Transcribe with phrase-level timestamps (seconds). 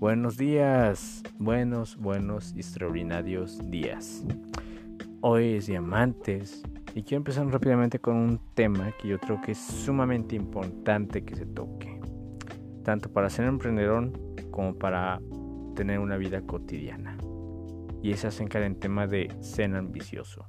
[0.00, 4.24] Buenos días, buenos, buenos y extraordinarios días.
[5.20, 6.62] Hoy es Diamantes
[6.94, 11.36] y quiero empezar rápidamente con un tema que yo creo que es sumamente importante que
[11.36, 12.00] se toque,
[12.82, 14.10] tanto para ser emprendedor
[14.50, 15.20] como para
[15.76, 17.18] tener una vida cotidiana.
[18.02, 20.46] Y es acerca del tema de ser ambicioso.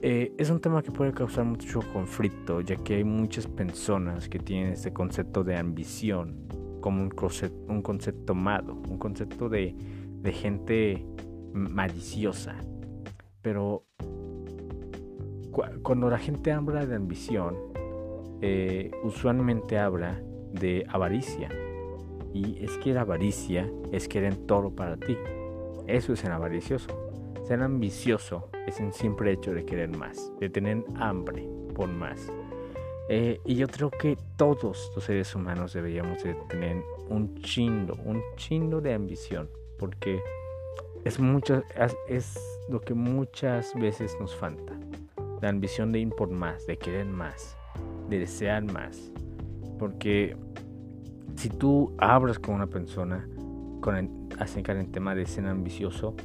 [0.00, 4.38] Eh, es un tema que puede causar mucho conflicto, ya que hay muchas personas que
[4.38, 6.46] tienen este concepto de ambición
[6.80, 9.74] como un concepto, un concepto malo, un concepto de,
[10.32, 11.06] gente
[11.52, 12.56] maliciosa.
[13.42, 13.84] Pero
[15.82, 17.56] cuando la gente habla de ambición,
[18.40, 20.20] eh, usualmente habla
[20.52, 21.48] de avaricia.
[22.34, 25.16] Y es que la avaricia es querer todo para ti.
[25.86, 26.88] Eso es ser avaricioso.
[27.44, 32.28] Ser ambicioso es el simple hecho de querer más, de tener hambre por más.
[33.08, 38.20] Eh, y yo creo que todos los seres humanos deberíamos de tener un chindo, un
[38.36, 39.48] chindo de ambición,
[39.78, 40.20] porque
[41.04, 41.62] es, mucho,
[42.08, 42.34] es
[42.68, 44.72] lo que muchas veces nos falta.
[45.40, 47.56] La ambición de ir por más, de querer más,
[48.08, 49.12] de desear más.
[49.78, 50.36] Porque
[51.36, 53.28] si tú hablas con una persona
[53.80, 54.10] con el,
[54.40, 56.16] acerca del tema de ser ambicioso,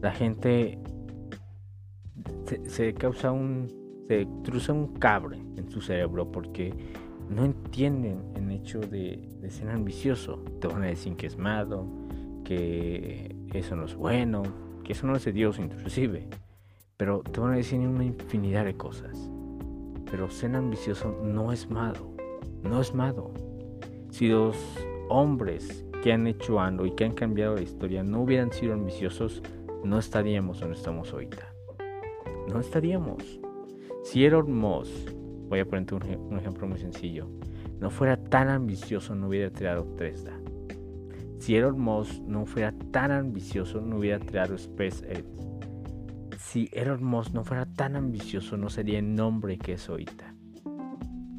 [0.00, 0.78] la gente
[2.66, 6.74] se causa un se cruza un cable en su cerebro porque
[7.28, 10.42] no entienden el hecho de, ser ambicioso.
[10.60, 11.86] Te van a decir que es malo,
[12.44, 14.42] que eso no es bueno,
[14.84, 16.28] que eso no es de Dios inclusive.
[16.96, 19.30] Pero te van a decir una infinidad de cosas.
[20.10, 22.14] Pero ser ambicioso no es malo,
[22.62, 23.30] no es malo.
[24.10, 24.56] Si los
[25.08, 29.42] hombres que han hecho algo y que han cambiado la historia no hubieran sido ambiciosos,
[29.84, 31.52] no estaríamos donde estamos ahorita.
[32.48, 33.40] No estaríamos.
[34.02, 35.10] Si Elon Musk,
[35.48, 37.28] voy a ponerte un, ejemplo muy sencillo,
[37.80, 40.38] no fuera tan ambicioso, no hubiera creado Tesla.
[41.38, 45.24] Si Elon Musk no fuera tan ambicioso, no hubiera creado SpaceX.
[46.38, 50.34] Si Elon Musk no fuera tan ambicioso, no sería el nombre que es ahorita.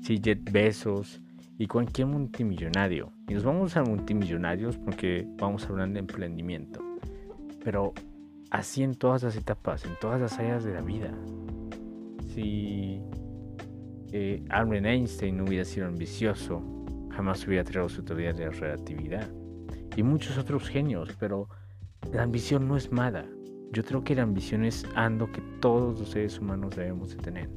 [0.00, 1.20] Si Jet Bezos
[1.58, 6.80] y cualquier multimillonario, y nos vamos a multimillonarios porque vamos a hablar de emprendimiento,
[7.64, 7.92] pero
[8.50, 11.12] así en todas las etapas, en todas las áreas de la vida
[12.34, 13.00] si
[14.12, 16.62] eh, Albert Einstein no hubiera sido ambicioso,
[17.10, 19.30] jamás hubiera traído su teoría de la relatividad.
[19.96, 21.48] Y muchos otros genios, pero
[22.12, 23.24] la ambición no es mala.
[23.72, 27.48] Yo creo que la ambición es algo que todos los seres humanos debemos de tener.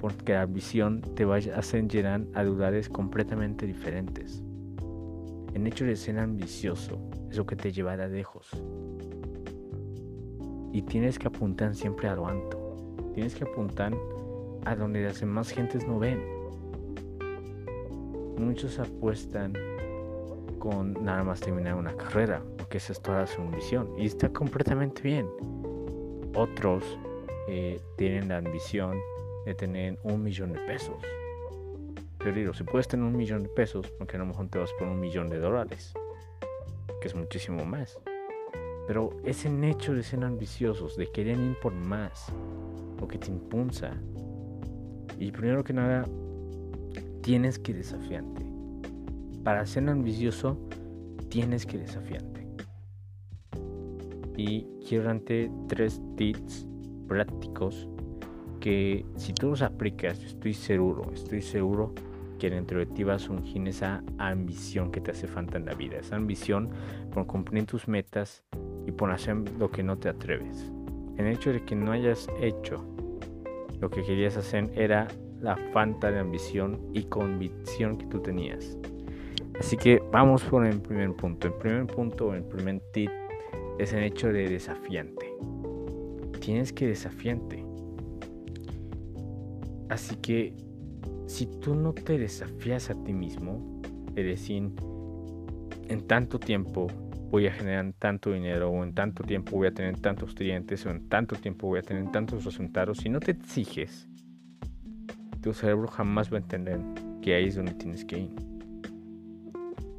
[0.00, 4.42] Porque la ambición te va a hacer llegar a lugares completamente diferentes.
[5.52, 6.98] El hecho de ser ambicioso
[7.30, 8.50] es lo que te llevará lejos.
[10.72, 12.63] Y tienes que apuntar siempre a lo alto.
[13.14, 13.92] Tienes que apuntar
[14.64, 16.20] a donde las demás gentes no ven.
[18.36, 19.52] Muchos apuestan
[20.58, 23.88] con nada más terminar una carrera, porque esa es toda su ambición.
[23.98, 25.28] Y está completamente bien.
[26.34, 26.82] Otros
[27.46, 28.98] eh, tienen la ambición
[29.44, 30.96] de tener un millón de pesos.
[32.18, 34.72] Pero digo, si puedes tener un millón de pesos, porque a lo mejor te vas
[34.78, 35.92] por un millón de dólares,
[37.00, 38.00] que es muchísimo más.
[38.86, 42.32] Pero ese hecho de ser ambiciosos, de querer ir por más,
[43.00, 43.92] lo que te impulsa.
[45.18, 46.04] Y primero que nada,
[47.22, 48.44] tienes que desafiarte.
[49.42, 50.58] Para ser ambicioso,
[51.28, 52.46] tienes que desafiarte.
[54.36, 56.66] Y quiero darte tres tips
[57.06, 57.88] prácticos
[58.60, 61.92] que si tú los aplicas, estoy seguro, estoy seguro
[62.38, 65.74] que dentro de ti vas a ungir esa ambición que te hace falta en la
[65.74, 65.98] vida.
[65.98, 66.70] Esa ambición
[67.12, 68.42] por cumplir tus metas
[68.86, 70.72] y por hacer lo que no te atreves.
[71.16, 72.84] El hecho de que no hayas hecho
[73.80, 75.08] lo que querías hacer era
[75.40, 78.78] la falta de ambición y convicción que tú tenías.
[79.60, 81.48] Así que vamos por el primer punto.
[81.48, 83.10] El primer punto, el primer tip
[83.78, 85.32] es el hecho de desafiante.
[86.40, 87.64] Tienes que desafiante.
[89.88, 90.54] Así que
[91.26, 93.80] si tú no te desafías a ti mismo,
[94.16, 94.70] es decir,
[95.88, 96.86] en tanto tiempo
[97.30, 100.90] voy a generar tanto dinero o en tanto tiempo voy a tener tantos clientes o
[100.90, 104.08] en tanto tiempo voy a tener tantos resultados, si no te exiges,
[105.40, 106.80] tu cerebro jamás va a entender
[107.20, 108.30] que ahí es donde tienes que ir.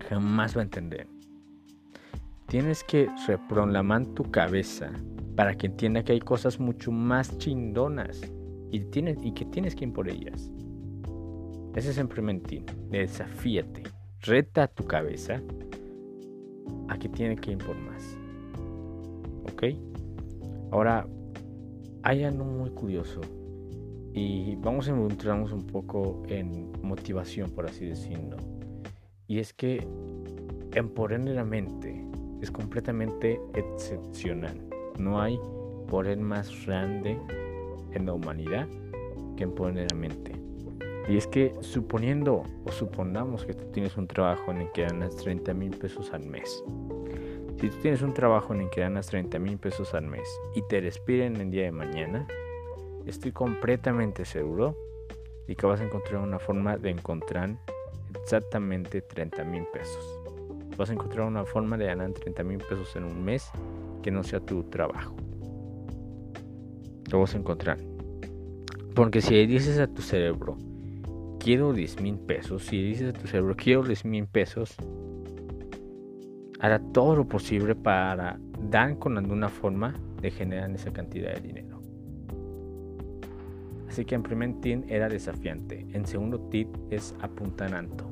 [0.09, 1.07] Jamás va a entender.
[2.47, 4.91] Tienes que reprogramar tu cabeza
[5.35, 8.21] para que entienda que hay cosas mucho más chindonas
[8.71, 10.51] y, tienes, y que tienes que ir por ellas.
[11.75, 12.41] Ese es el primer
[12.89, 13.83] Desafíate.
[14.21, 15.41] Reta tu cabeza
[16.89, 18.17] aquí tiene que ir por más.
[19.51, 19.63] ¿Ok?
[20.71, 21.07] Ahora,
[22.03, 23.21] hay algo muy curioso
[24.13, 28.37] y vamos a encontrarnos un poco en motivación, por así decirlo.
[29.27, 29.85] Y es que
[30.73, 32.05] empoderar la mente
[32.41, 34.57] es completamente excepcional.
[34.99, 35.39] No hay
[35.87, 37.17] poder más grande
[37.91, 38.67] en la humanidad
[39.35, 40.44] que empoderar la mente.
[41.07, 45.15] Y es que suponiendo o supongamos que tú tienes un trabajo en el que ganas
[45.17, 46.63] 30 mil pesos al mes.
[47.59, 50.61] Si tú tienes un trabajo en el que ganas 30 mil pesos al mes y
[50.63, 52.27] te despiden el día de mañana,
[53.05, 54.75] estoy completamente seguro
[55.47, 57.57] y que vas a encontrar una forma de encontrar
[58.21, 60.19] exactamente 30 mil pesos.
[60.77, 63.49] Vas a encontrar una forma de ganar 30 mil pesos en un mes
[64.01, 65.15] que no sea tu trabajo.
[67.11, 67.77] Lo vas a encontrar.
[68.93, 70.57] Porque si dices a tu cerebro,
[71.45, 74.75] quiero 10 mil pesos, si dices a tu cerebro, quiero 10 mil pesos,
[76.59, 81.79] hará todo lo posible para dar con alguna forma de generar esa cantidad de dinero.
[83.87, 85.85] Así que en primer tip era desafiante.
[85.93, 88.11] En segundo tip es apuntar alto.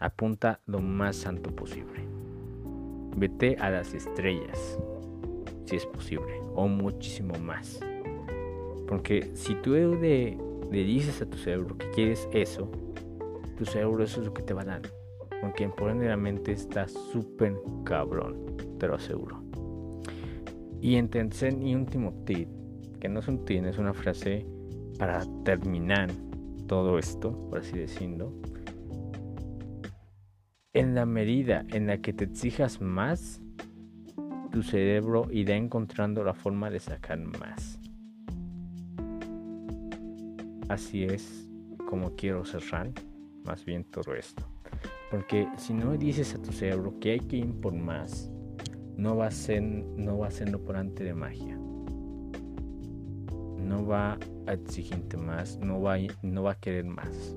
[0.00, 2.02] Apunta lo más alto posible.
[3.16, 4.78] Vete a las estrellas,
[5.64, 7.80] si es posible, o muchísimo más.
[8.86, 10.36] Porque si tú le,
[10.82, 12.70] dices a tu cerebro que quieres eso,
[13.56, 14.82] tu cerebro eso es lo que te va a dar.
[15.40, 17.54] Porque en la mente está súper
[17.84, 19.42] cabrón, te lo aseguro.
[20.80, 22.48] Y en tercer y último tip,
[22.98, 24.46] que no es un tip, es una frase
[24.98, 26.10] para terminar
[26.66, 28.32] todo esto, por así decirlo,
[30.72, 33.40] en la medida en la que te exijas más,
[34.50, 37.78] tu cerebro irá encontrando la forma de sacar más.
[40.68, 41.48] Así es
[41.88, 42.90] como quiero cerrar
[43.44, 44.44] más bien todo esto.
[45.10, 48.30] Porque si no dices a tu cerebro que hay que ir por más,
[48.96, 51.58] no va a ser, no va a por ante de magia
[53.64, 57.36] no va a exigirte más, no va, a, no va a querer más,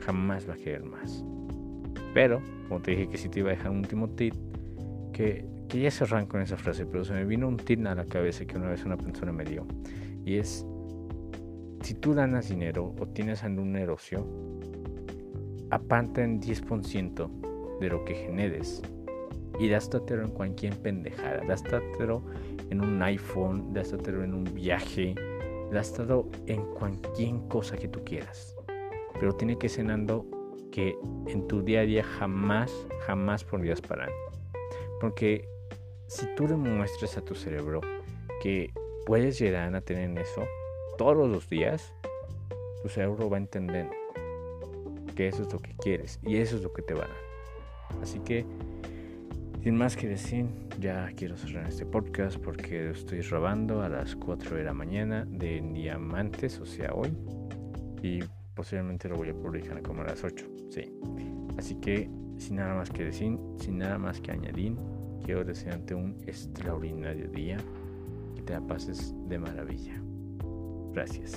[0.00, 1.24] jamás va a querer más.
[2.14, 4.34] Pero, como te dije que si te iba a dejar un último tip,
[5.12, 8.04] que, que ya cerran con esa frase, pero se me vino un tip a la
[8.04, 9.66] cabeza que una vez una persona me dio,
[10.24, 10.66] y es,
[11.86, 14.26] si tú ganas dinero o tienes algún negocio,
[15.70, 18.82] aparta en 10% de lo que generes
[19.60, 22.24] y gástatelo en cualquier pendejada, gástatelo
[22.70, 25.14] en un iPhone, gástatelo en un viaje,
[25.70, 28.56] gastado en cualquier cosa que tú quieras.
[29.20, 30.26] Pero tiene que algo
[30.72, 30.98] que
[31.28, 32.72] en tu día a día jamás,
[33.06, 34.10] jamás podrías parar.
[35.00, 35.48] Porque
[36.08, 37.80] si tú demuestras a tu cerebro
[38.42, 38.72] que
[39.06, 40.42] puedes llegar a tener eso
[40.96, 41.92] todos los días,
[42.82, 43.88] tu cerebro va a entender
[45.14, 48.02] que eso es lo que quieres y eso es lo que te va a dar.
[48.02, 48.44] Así que
[49.66, 50.46] sin más que decir,
[50.78, 55.60] ya quiero cerrar este podcast porque estoy robando a las 4 de la mañana de
[55.60, 57.12] diamantes, o sea, hoy.
[58.00, 58.20] Y
[58.54, 60.92] posiblemente lo voy a publicar como a las 8, sí.
[61.58, 62.08] Así que,
[62.38, 64.76] sin nada más que decir, sin nada más que añadir,
[65.24, 67.56] quiero desearte un extraordinario día.
[68.36, 70.00] Que te la pases de maravilla.
[70.96, 71.36] Gracias.